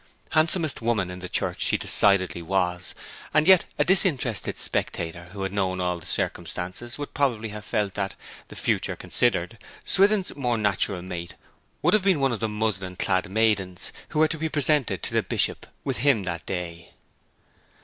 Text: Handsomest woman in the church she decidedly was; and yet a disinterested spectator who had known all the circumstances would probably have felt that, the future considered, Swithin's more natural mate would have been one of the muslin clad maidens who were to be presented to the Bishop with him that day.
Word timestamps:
Handsomest 0.31 0.81
woman 0.81 1.11
in 1.11 1.19
the 1.19 1.29
church 1.29 1.61
she 1.61 1.77
decidedly 1.77 2.41
was; 2.41 2.95
and 3.35 3.47
yet 3.47 3.65
a 3.77 3.85
disinterested 3.85 4.57
spectator 4.57 5.25
who 5.25 5.43
had 5.43 5.53
known 5.53 5.79
all 5.79 5.99
the 5.99 6.07
circumstances 6.07 6.97
would 6.97 7.13
probably 7.13 7.49
have 7.49 7.63
felt 7.63 7.93
that, 7.93 8.15
the 8.47 8.55
future 8.55 8.95
considered, 8.95 9.59
Swithin's 9.85 10.35
more 10.35 10.57
natural 10.57 11.03
mate 11.03 11.35
would 11.83 11.93
have 11.93 12.03
been 12.03 12.19
one 12.19 12.31
of 12.31 12.39
the 12.39 12.49
muslin 12.49 12.95
clad 12.95 13.29
maidens 13.29 13.93
who 14.09 14.17
were 14.17 14.27
to 14.27 14.39
be 14.39 14.49
presented 14.49 15.03
to 15.03 15.13
the 15.13 15.21
Bishop 15.21 15.67
with 15.83 15.97
him 15.97 16.23
that 16.23 16.47
day. 16.47 16.93